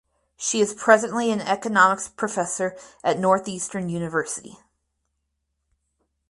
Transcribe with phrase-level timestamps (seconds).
[0.35, 4.57] She is presently an economics professor at Northeastern University.